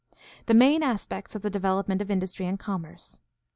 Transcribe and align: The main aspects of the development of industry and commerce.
The 0.47 0.55
main 0.55 0.81
aspects 0.81 1.35
of 1.35 1.43
the 1.43 1.51
development 1.51 2.01
of 2.01 2.09
industry 2.09 2.47
and 2.47 2.57
commerce. 2.57 3.19